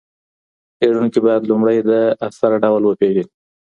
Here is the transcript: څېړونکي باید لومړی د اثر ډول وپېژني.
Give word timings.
څېړونکي 0.79 1.19
باید 1.25 1.47
لومړی 1.51 1.77
د 1.89 1.91
اثر 2.27 2.51
ډول 2.63 2.83
وپېژني. 2.85 3.25